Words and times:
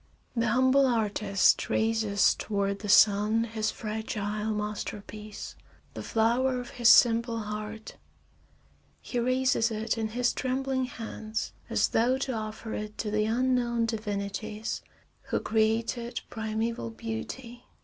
The 0.35 0.47
humble 0.47 0.87
artist 0.87 1.69
raises 1.69 2.33
toward 2.33 2.79
the 2.79 2.89
sun 2.89 3.43
his 3.43 3.69
fragile 3.69 4.51
masterpiece, 4.51 5.53
the 5.93 6.01
flower 6.01 6.59
of 6.59 6.71
his 6.71 6.89
simple 6.89 7.37
heart; 7.41 7.97
he 8.99 9.19
raises 9.19 9.69
it 9.69 9.99
in 9.99 10.07
his 10.07 10.33
trembling 10.33 10.85
hands 10.85 11.53
as 11.69 11.89
though 11.89 12.17
to 12.17 12.33
offer 12.33 12.73
it 12.73 12.97
to 12.97 13.11
the 13.11 13.25
unknown 13.25 13.85
divinities 13.85 14.81
who 15.25 15.39
created 15.39 16.21
primeval 16.31 16.89
beauty. 16.89 17.65